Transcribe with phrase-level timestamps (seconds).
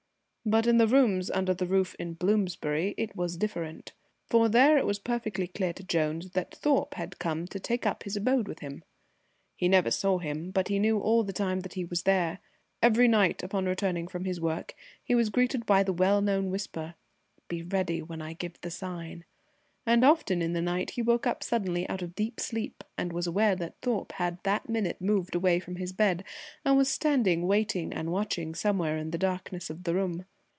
[0.43, 3.93] But in the rooms under the roof in Bloomsbury it was different,
[4.25, 8.01] for there it was perfectly clear to Jones that Thorpe had come to take up
[8.03, 8.83] his abode with him.
[9.55, 12.39] He never saw him, but he knew all the time he was there.
[12.81, 16.95] Every night on returning from his work he was greeted by the well known whisper,
[17.47, 19.25] "Be ready when I give the sign!"
[19.85, 23.25] and often in the night he woke up suddenly out of deep sleep and was
[23.27, 26.23] aware that Thorpe had that minute moved away from his bed
[26.65, 30.23] and was standing waiting and watching somewhere in the darkness of the room.